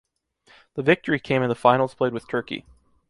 The 0.73 0.81
victory 0.81 1.19
came 1.19 1.43
in 1.43 1.49
the 1.49 1.53
finals 1.53 1.93
played 1.93 2.11
with 2.11 2.27
Turkey. 2.27 2.65